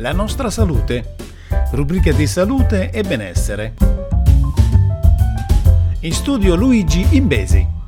La 0.00 0.12
nostra 0.12 0.48
salute, 0.48 1.14
rubrica 1.72 2.10
di 2.10 2.26
salute 2.26 2.90
e 2.90 3.02
benessere. 3.02 3.74
In 6.00 6.12
studio 6.14 6.54
Luigi 6.54 7.06
Imbesi. 7.10 7.79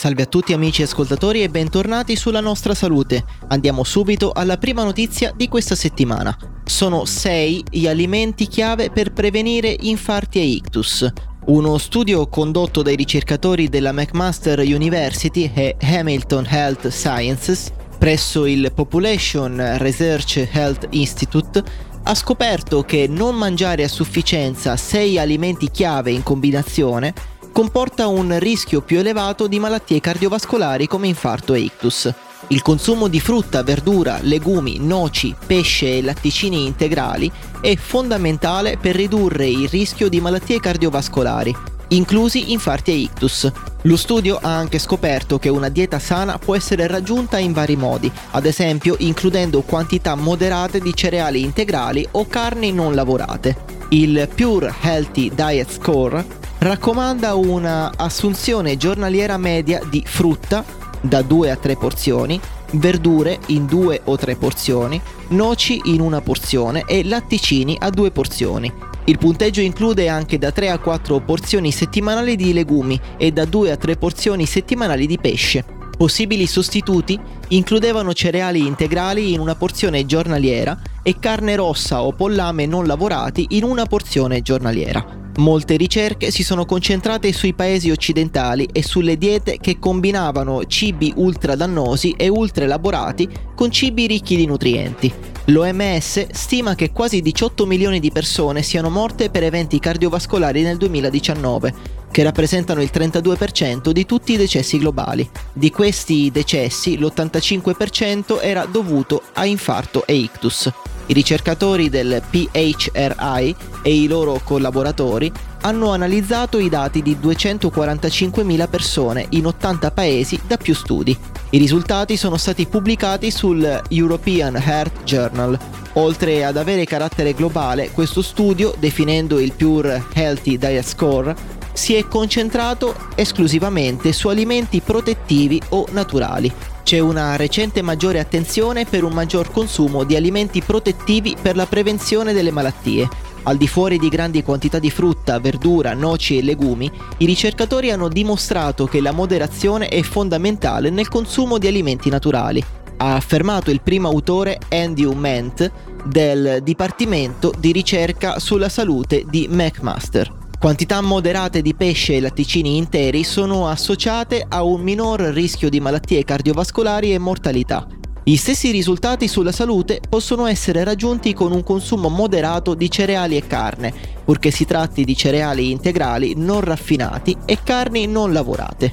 Salve 0.00 0.22
a 0.22 0.26
tutti 0.26 0.54
amici 0.54 0.80
ascoltatori 0.80 1.42
e 1.42 1.50
bentornati 1.50 2.16
sulla 2.16 2.40
nostra 2.40 2.72
salute. 2.72 3.22
Andiamo 3.48 3.84
subito 3.84 4.32
alla 4.32 4.56
prima 4.56 4.82
notizia 4.82 5.30
di 5.36 5.46
questa 5.46 5.74
settimana. 5.74 6.34
Sono 6.64 7.04
6 7.04 7.64
gli 7.68 7.86
alimenti 7.86 8.46
chiave 8.46 8.88
per 8.88 9.12
prevenire 9.12 9.76
infarti 9.78 10.38
e 10.38 10.44
ictus. 10.44 11.06
Uno 11.48 11.76
studio 11.76 12.26
condotto 12.28 12.80
dai 12.80 12.96
ricercatori 12.96 13.68
della 13.68 13.92
McMaster 13.92 14.60
University 14.60 15.52
e 15.54 15.76
Hamilton 15.78 16.46
Health 16.48 16.88
Sciences 16.88 17.70
presso 17.98 18.46
il 18.46 18.72
Population 18.74 19.76
Research 19.76 20.48
Health 20.50 20.86
Institute 20.92 21.62
ha 22.04 22.14
scoperto 22.14 22.84
che 22.84 23.06
non 23.06 23.36
mangiare 23.36 23.84
a 23.84 23.88
sufficienza 23.88 24.78
6 24.78 25.18
alimenti 25.18 25.70
chiave 25.70 26.10
in 26.10 26.22
combinazione 26.22 27.12
comporta 27.60 28.06
un 28.06 28.38
rischio 28.38 28.80
più 28.80 29.00
elevato 29.00 29.46
di 29.46 29.58
malattie 29.58 30.00
cardiovascolari 30.00 30.86
come 30.86 31.08
infarto 31.08 31.52
e 31.52 31.58
ictus. 31.58 32.10
Il 32.46 32.62
consumo 32.62 33.06
di 33.06 33.20
frutta, 33.20 33.62
verdura, 33.62 34.18
legumi, 34.22 34.78
noci, 34.78 35.36
pesce 35.46 35.98
e 35.98 36.02
latticini 36.02 36.64
integrali 36.64 37.30
è 37.60 37.76
fondamentale 37.76 38.78
per 38.78 38.96
ridurre 38.96 39.46
il 39.46 39.68
rischio 39.68 40.08
di 40.08 40.22
malattie 40.22 40.58
cardiovascolari, 40.58 41.54
inclusi 41.88 42.50
infarti 42.52 42.92
e 42.92 42.94
ictus. 42.94 43.52
Lo 43.82 43.96
studio 43.98 44.38
ha 44.40 44.56
anche 44.56 44.78
scoperto 44.78 45.38
che 45.38 45.50
una 45.50 45.68
dieta 45.68 45.98
sana 45.98 46.38
può 46.38 46.56
essere 46.56 46.86
raggiunta 46.86 47.36
in 47.36 47.52
vari 47.52 47.76
modi, 47.76 48.10
ad 48.30 48.46
esempio 48.46 48.94
includendo 49.00 49.60
quantità 49.60 50.14
moderate 50.14 50.80
di 50.80 50.94
cereali 50.94 51.42
integrali 51.42 52.08
o 52.12 52.26
carni 52.26 52.72
non 52.72 52.94
lavorate. 52.94 53.78
Il 53.90 54.30
Pure 54.34 54.72
Healthy 54.80 55.34
Diet 55.34 55.70
Score 55.70 56.38
raccomanda 56.60 57.36
una 57.36 57.92
assunzione 57.96 58.76
giornaliera 58.76 59.38
media 59.38 59.80
di 59.88 60.02
frutta 60.06 60.62
da 61.00 61.22
2 61.22 61.50
a 61.50 61.56
3 61.56 61.76
porzioni, 61.76 62.38
verdure 62.72 63.38
in 63.46 63.64
2 63.64 64.02
o 64.04 64.16
3 64.16 64.36
porzioni, 64.36 65.00
noci 65.28 65.80
in 65.84 66.00
una 66.00 66.20
porzione 66.20 66.84
e 66.86 67.02
latticini 67.02 67.78
a 67.80 67.88
2 67.88 68.10
porzioni. 68.10 68.70
Il 69.04 69.16
punteggio 69.16 69.62
include 69.62 70.08
anche 70.08 70.36
da 70.36 70.52
3 70.52 70.68
a 70.68 70.78
4 70.78 71.20
porzioni 71.20 71.72
settimanali 71.72 72.36
di 72.36 72.52
legumi 72.52 73.00
e 73.16 73.32
da 73.32 73.46
2 73.46 73.70
a 73.70 73.76
3 73.78 73.96
porzioni 73.96 74.44
settimanali 74.44 75.06
di 75.06 75.18
pesce. 75.18 75.64
Possibili 75.96 76.46
sostituti 76.46 77.18
includevano 77.48 78.12
cereali 78.12 78.66
integrali 78.66 79.32
in 79.32 79.40
una 79.40 79.54
porzione 79.54 80.04
giornaliera 80.04 80.78
e 81.02 81.18
carne 81.18 81.56
rossa 81.56 82.02
o 82.02 82.12
pollame 82.12 82.66
non 82.66 82.86
lavorati 82.86 83.46
in 83.50 83.64
una 83.64 83.86
porzione 83.86 84.42
giornaliera. 84.42 85.19
Molte 85.36 85.76
ricerche 85.76 86.30
si 86.30 86.42
sono 86.42 86.64
concentrate 86.64 87.32
sui 87.32 87.54
paesi 87.54 87.90
occidentali 87.90 88.68
e 88.72 88.82
sulle 88.82 89.16
diete 89.16 89.58
che 89.58 89.78
combinavano 89.78 90.64
cibi 90.64 91.12
ultra 91.16 91.54
dannosi 91.54 92.14
e 92.16 92.28
ultra 92.28 92.64
elaborati 92.64 93.28
con 93.54 93.70
cibi 93.70 94.06
ricchi 94.06 94.36
di 94.36 94.46
nutrienti. 94.46 95.12
L'OMS 95.46 96.28
stima 96.32 96.74
che 96.74 96.92
quasi 96.92 97.22
18 97.22 97.64
milioni 97.66 98.00
di 98.00 98.10
persone 98.10 98.62
siano 98.62 98.90
morte 98.90 99.30
per 99.30 99.42
eventi 99.42 99.78
cardiovascolari 99.78 100.62
nel 100.62 100.76
2019, 100.76 101.74
che 102.10 102.22
rappresentano 102.22 102.82
il 102.82 102.90
32% 102.92 103.90
di 103.90 104.04
tutti 104.04 104.32
i 104.32 104.36
decessi 104.36 104.78
globali. 104.78 105.28
Di 105.52 105.70
questi 105.70 106.30
decessi 106.30 106.98
l'85% 106.98 108.40
era 108.42 108.64
dovuto 108.66 109.22
a 109.32 109.46
infarto 109.46 110.06
e 110.06 110.14
ictus. 110.14 110.70
I 111.10 111.12
ricercatori 111.12 111.88
del 111.88 112.22
PHRI 112.30 113.56
e 113.82 113.94
i 114.00 114.06
loro 114.06 114.40
collaboratori 114.44 115.32
hanno 115.62 115.90
analizzato 115.90 116.60
i 116.60 116.68
dati 116.68 117.02
di 117.02 117.16
245.000 117.20 118.68
persone 118.68 119.26
in 119.30 119.44
80 119.44 119.90
paesi 119.90 120.40
da 120.46 120.56
più 120.56 120.72
studi. 120.72 121.18
I 121.50 121.58
risultati 121.58 122.16
sono 122.16 122.36
stati 122.36 122.64
pubblicati 122.66 123.32
sul 123.32 123.82
European 123.88 124.54
Heart 124.54 125.02
Journal. 125.02 125.58
Oltre 125.94 126.44
ad 126.44 126.56
avere 126.56 126.84
carattere 126.84 127.34
globale, 127.34 127.90
questo 127.90 128.22
studio, 128.22 128.72
definendo 128.78 129.40
il 129.40 129.52
Pure 129.54 130.04
Healthy 130.14 130.58
Diet 130.58 130.86
Score, 130.86 131.34
si 131.80 131.94
è 131.94 132.06
concentrato 132.06 132.94
esclusivamente 133.14 134.12
su 134.12 134.28
alimenti 134.28 134.82
protettivi 134.82 135.58
o 135.70 135.86
naturali, 135.92 136.52
c'è 136.82 136.98
una 136.98 137.36
recente 137.36 137.80
maggiore 137.80 138.18
attenzione 138.18 138.84
per 138.84 139.02
un 139.02 139.14
maggior 139.14 139.50
consumo 139.50 140.04
di 140.04 140.14
alimenti 140.14 140.60
protettivi 140.60 141.36
per 141.40 141.56
la 141.56 141.64
prevenzione 141.64 142.34
delle 142.34 142.50
malattie. 142.50 143.08
Al 143.44 143.56
di 143.56 143.66
fuori 143.66 143.98
di 143.98 144.10
grandi 144.10 144.42
quantità 144.42 144.78
di 144.78 144.90
frutta, 144.90 145.40
verdura, 145.40 145.94
noci 145.94 146.36
e 146.36 146.42
legumi, 146.42 146.90
i 147.16 147.24
ricercatori 147.24 147.90
hanno 147.90 148.08
dimostrato 148.08 148.84
che 148.84 149.00
la 149.00 149.12
moderazione 149.12 149.88
è 149.88 150.02
fondamentale 150.02 150.90
nel 150.90 151.08
consumo 151.08 151.56
di 151.56 151.66
alimenti 151.66 152.10
naturali. 152.10 152.62
Ha 152.98 153.14
affermato 153.14 153.70
il 153.70 153.80
primo 153.80 154.08
autore 154.08 154.58
Andrew 154.68 155.12
Ment 155.12 155.72
del 156.04 156.60
Dipartimento 156.62 157.54
di 157.58 157.72
ricerca 157.72 158.38
sulla 158.38 158.68
salute 158.68 159.24
di 159.26 159.48
McMaster. 159.48 160.39
Quantità 160.60 161.00
moderate 161.00 161.62
di 161.62 161.72
pesce 161.72 162.16
e 162.16 162.20
latticini 162.20 162.76
interi 162.76 163.24
sono 163.24 163.66
associate 163.68 164.44
a 164.46 164.62
un 164.62 164.82
minor 164.82 165.18
rischio 165.18 165.70
di 165.70 165.80
malattie 165.80 166.22
cardiovascolari 166.22 167.14
e 167.14 167.18
mortalità. 167.18 167.86
Gli 168.22 168.36
stessi 168.36 168.70
risultati 168.70 169.26
sulla 169.26 169.52
salute 169.52 170.02
possono 170.06 170.44
essere 170.44 170.84
raggiunti 170.84 171.32
con 171.32 171.52
un 171.52 171.62
consumo 171.62 172.10
moderato 172.10 172.74
di 172.74 172.90
cereali 172.90 173.38
e 173.38 173.46
carne, 173.46 173.94
purché 174.22 174.50
si 174.50 174.66
tratti 174.66 175.04
di 175.04 175.16
cereali 175.16 175.70
integrali 175.70 176.34
non 176.36 176.60
raffinati 176.60 177.34
e 177.46 177.60
carni 177.64 178.06
non 178.06 178.34
lavorate. 178.34 178.92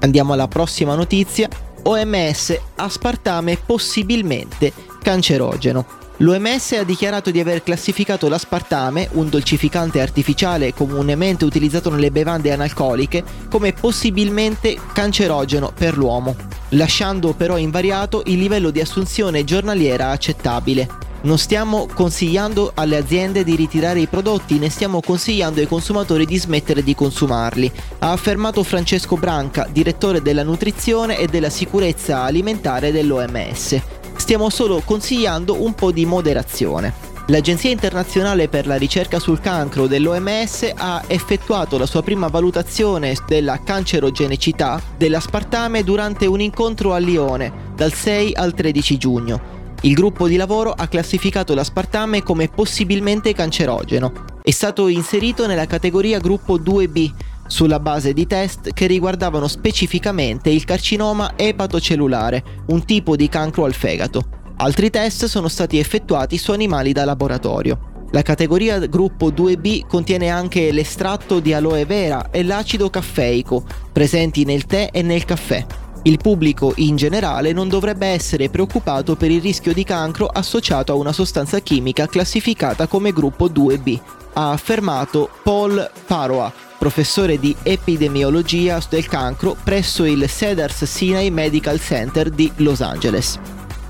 Andiamo 0.00 0.32
alla 0.32 0.48
prossima 0.48 0.96
notizia. 0.96 1.48
OMS 1.84 2.58
aspartame 2.74 3.58
possibilmente 3.64 4.72
cancerogeno. 5.00 6.07
L'OMS 6.20 6.72
ha 6.72 6.82
dichiarato 6.82 7.30
di 7.30 7.38
aver 7.38 7.62
classificato 7.62 8.28
l'aspartame, 8.28 9.08
un 9.12 9.28
dolcificante 9.28 10.00
artificiale 10.00 10.74
comunemente 10.74 11.44
utilizzato 11.44 11.90
nelle 11.90 12.10
bevande 12.10 12.50
analcoliche, 12.50 13.22
come 13.48 13.72
possibilmente 13.72 14.76
cancerogeno 14.92 15.70
per 15.72 15.96
l'uomo, 15.96 16.34
lasciando 16.70 17.34
però 17.34 17.56
invariato 17.56 18.22
il 18.26 18.38
livello 18.38 18.70
di 18.70 18.80
assunzione 18.80 19.44
giornaliera 19.44 20.10
accettabile. 20.10 20.88
Non 21.20 21.38
stiamo 21.38 21.86
consigliando 21.92 22.72
alle 22.74 22.96
aziende 22.96 23.44
di 23.44 23.54
ritirare 23.54 24.00
i 24.00 24.08
prodotti, 24.08 24.58
ne 24.58 24.70
stiamo 24.70 25.00
consigliando 25.00 25.60
ai 25.60 25.68
consumatori 25.68 26.26
di 26.26 26.36
smettere 26.36 26.82
di 26.82 26.96
consumarli, 26.96 27.70
ha 28.00 28.10
affermato 28.10 28.64
Francesco 28.64 29.16
Branca, 29.16 29.68
direttore 29.70 30.20
della 30.20 30.42
nutrizione 30.42 31.16
e 31.16 31.28
della 31.28 31.50
sicurezza 31.50 32.22
alimentare 32.22 32.90
dell'OMS 32.90 33.97
stiamo 34.28 34.50
solo 34.50 34.82
consigliando 34.84 35.62
un 35.62 35.72
po' 35.72 35.90
di 35.90 36.04
moderazione. 36.04 36.92
L'Agenzia 37.28 37.70
internazionale 37.70 38.48
per 38.48 38.66
la 38.66 38.76
ricerca 38.76 39.18
sul 39.18 39.40
cancro 39.40 39.86
dell'OMS 39.86 40.70
ha 40.74 41.02
effettuato 41.06 41.78
la 41.78 41.86
sua 41.86 42.02
prima 42.02 42.26
valutazione 42.28 43.16
della 43.26 43.62
cancerogenicità 43.64 44.82
dell'aspartame 44.98 45.82
durante 45.82 46.26
un 46.26 46.42
incontro 46.42 46.92
a 46.92 46.98
Lione 46.98 47.72
dal 47.74 47.94
6 47.94 48.34
al 48.34 48.52
13 48.52 48.98
giugno. 48.98 49.40
Il 49.80 49.94
gruppo 49.94 50.28
di 50.28 50.36
lavoro 50.36 50.72
ha 50.72 50.88
classificato 50.88 51.54
l'aspartame 51.54 52.22
come 52.22 52.48
possibilmente 52.48 53.32
cancerogeno. 53.32 54.12
È 54.42 54.50
stato 54.50 54.88
inserito 54.88 55.46
nella 55.46 55.66
categoria 55.66 56.18
gruppo 56.18 56.58
2B 56.58 57.12
sulla 57.48 57.80
base 57.80 58.12
di 58.12 58.26
test 58.26 58.72
che 58.72 58.86
riguardavano 58.86 59.48
specificamente 59.48 60.50
il 60.50 60.64
carcinoma 60.64 61.32
epatocellulare, 61.34 62.44
un 62.66 62.84
tipo 62.84 63.16
di 63.16 63.28
cancro 63.28 63.64
al 63.64 63.74
fegato. 63.74 64.22
Altri 64.58 64.90
test 64.90 65.24
sono 65.24 65.48
stati 65.48 65.78
effettuati 65.78 66.38
su 66.38 66.52
animali 66.52 66.92
da 66.92 67.04
laboratorio. 67.04 68.06
La 68.10 68.22
categoria 68.22 68.78
gruppo 68.86 69.30
2B 69.30 69.86
contiene 69.86 70.30
anche 70.30 70.72
l'estratto 70.72 71.40
di 71.40 71.52
aloe 71.52 71.84
vera 71.84 72.30
e 72.30 72.42
l'acido 72.42 72.88
caffeico, 72.88 73.64
presenti 73.92 74.44
nel 74.44 74.64
tè 74.64 74.90
e 74.92 75.02
nel 75.02 75.24
caffè. 75.24 75.66
Il 76.04 76.16
pubblico 76.16 76.72
in 76.76 76.96
generale 76.96 77.52
non 77.52 77.68
dovrebbe 77.68 78.06
essere 78.06 78.48
preoccupato 78.48 79.16
per 79.16 79.30
il 79.30 79.42
rischio 79.42 79.74
di 79.74 79.84
cancro 79.84 80.26
associato 80.26 80.92
a 80.92 80.96
una 80.96 81.12
sostanza 81.12 81.58
chimica 81.58 82.06
classificata 82.06 82.86
come 82.86 83.12
gruppo 83.12 83.48
2B, 83.48 83.98
ha 84.34 84.52
affermato 84.52 85.28
Paul 85.42 85.90
Paroa, 86.06 86.50
professore 86.78 87.38
di 87.38 87.54
epidemiologia 87.62 88.80
del 88.88 89.06
cancro 89.06 89.56
presso 89.62 90.04
il 90.04 90.26
Cedars 90.28 90.84
Sinai 90.84 91.30
Medical 91.30 91.80
Center 91.80 92.30
di 92.30 92.50
Los 92.56 92.80
Angeles. 92.80 93.38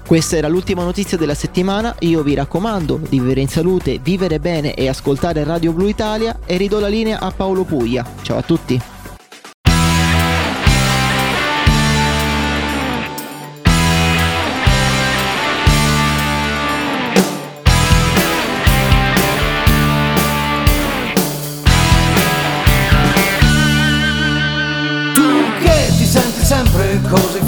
Questa 0.06 0.36
era 0.36 0.48
l'ultima 0.48 0.82
notizia 0.82 1.18
della 1.18 1.34
settimana, 1.34 1.94
io 1.98 2.22
vi 2.22 2.32
raccomando 2.32 2.96
di 2.96 3.20
vivere 3.20 3.42
in 3.42 3.48
salute, 3.48 3.98
vivere 4.02 4.40
bene 4.40 4.72
e 4.72 4.88
ascoltare 4.88 5.44
Radio 5.44 5.72
Blu 5.72 5.86
Italia 5.86 6.40
e 6.46 6.56
ridò 6.56 6.78
la 6.78 6.88
linea 6.88 7.20
a 7.20 7.30
Paolo 7.30 7.64
Puglia. 7.64 8.04
Ciao 8.22 8.38
a 8.38 8.42
tutti! 8.42 8.97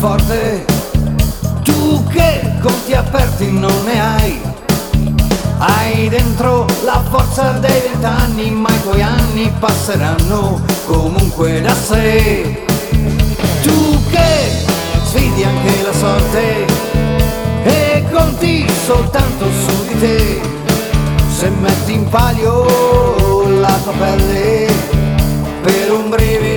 Forte. 0.00 0.64
Tu 1.62 2.06
che 2.08 2.40
conti 2.62 2.94
aperti 2.94 3.50
non 3.52 3.84
ne 3.84 4.00
hai. 4.00 4.40
Hai 5.58 6.08
dentro 6.08 6.64
la 6.84 7.02
forza 7.10 7.50
dei 7.60 7.82
vent'anni 7.82 8.50
Ma 8.50 8.70
i 8.70 8.82
tuoi 8.82 9.02
anni 9.02 9.52
passeranno 9.58 10.62
comunque 10.86 11.60
da 11.60 11.74
sé. 11.74 12.64
Tu 13.62 14.00
che 14.10 14.64
sfidi 15.04 15.44
anche 15.44 15.82
la 15.82 15.92
sorte 15.92 16.66
E 17.64 18.04
conti 18.10 18.66
soltanto 18.86 19.44
su 19.50 19.86
di 19.86 19.98
te. 20.00 20.40
Se 21.28 21.50
metti 21.50 21.92
in 21.92 22.08
palio 22.08 23.48
la 23.60 23.78
tua 23.82 23.92
pelle 23.92 24.66
Per 25.62 25.92
un 25.92 26.08
brivido, 26.08 26.49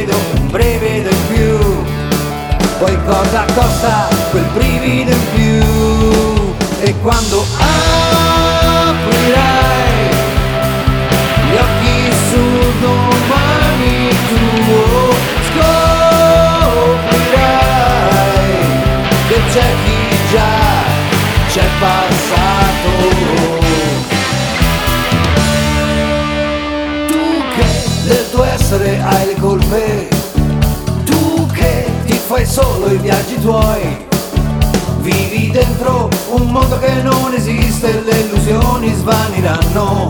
fai 32.44 32.46
solo 32.46 32.92
i 32.92 32.98
viaggi 32.98 33.40
tuoi. 33.40 34.06
Vivi 35.00 35.50
dentro 35.52 36.10
un 36.32 36.50
mondo 36.50 36.78
che 36.80 37.02
non 37.02 37.34
esiste, 37.34 38.02
le 38.04 38.20
illusioni 38.20 38.94
svaniranno 38.94 40.10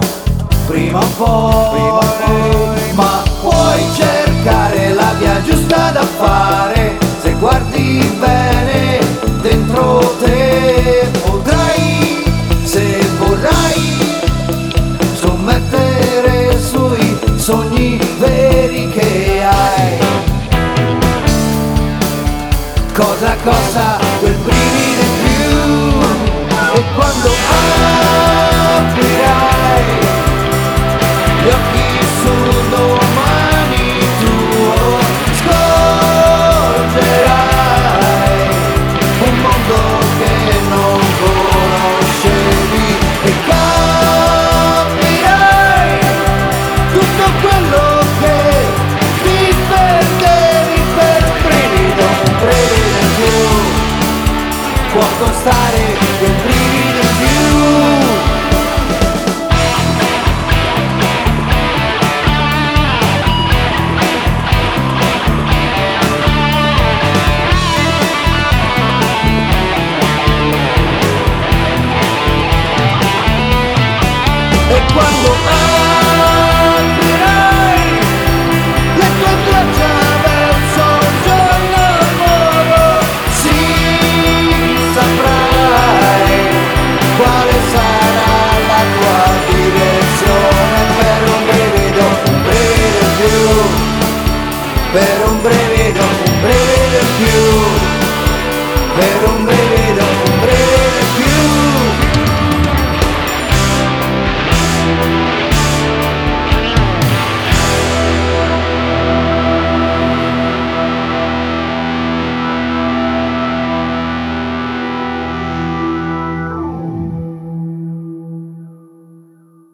prima 0.67 0.99
o 0.99 1.07
poi. 1.17 2.93
Ma 2.93 3.23
puoi 3.41 3.81
cercare 3.95 4.93
la 4.93 5.13
via 5.17 5.41
giusta 5.43 5.91
da 5.91 6.03
fare 6.03 6.97
se 7.21 7.33
guardi 7.33 8.15
bene 8.19 8.72
casa. 23.73 24.22